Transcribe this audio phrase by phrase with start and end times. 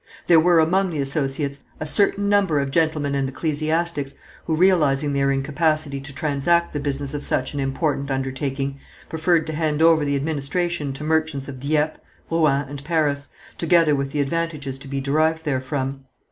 [0.25, 5.31] There were among the associates a certain number of gentlemen and ecclesiastics, who, realizing their
[5.31, 8.79] incapacity to transact the business of such an important undertaking,
[9.09, 11.99] preferred to hand over the administration to merchants of Dieppe,
[12.31, 13.29] Rouen and Paris,
[13.59, 16.05] together with the advantages to be derived therefrom.